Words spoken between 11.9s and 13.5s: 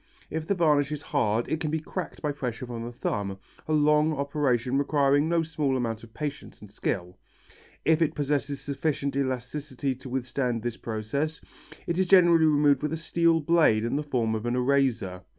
is generally removed with a steel